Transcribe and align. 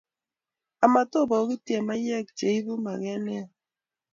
Amat 0.83 1.11
obogitye 1.21 1.73
eng' 1.77 1.87
maiyek, 1.87 2.27
che 2.37 2.47
ibu 2.57 2.73
maget 2.83 3.19
ne 3.23 3.33
ya. 3.39 3.45